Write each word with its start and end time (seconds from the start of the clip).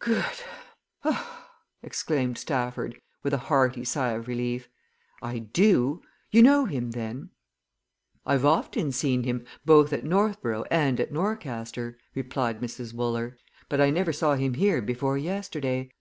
"Good!" 0.00 0.42
exclaimed 1.80 2.36
Stafford, 2.36 3.00
with 3.22 3.32
a 3.32 3.38
hearty 3.46 3.84
sigh 3.84 4.10
of 4.14 4.26
relief. 4.26 4.68
"I 5.22 5.38
do! 5.38 6.02
You 6.32 6.42
know 6.42 6.64
him, 6.64 6.90
then?" 6.90 7.30
"I've 8.26 8.44
often 8.44 8.90
seen 8.90 9.22
him, 9.22 9.44
both 9.64 9.92
at 9.92 10.02
Northborough 10.02 10.64
and 10.68 10.98
at 10.98 11.12
Norcaster," 11.12 11.96
replied 12.12 12.60
Mrs. 12.60 12.92
Wooler. 12.92 13.36
"But 13.68 13.80
I 13.80 13.90
never 13.90 14.12
saw 14.12 14.34
him 14.34 14.54
here 14.54 14.82
before 14.82 15.16
yesterday. 15.16 15.92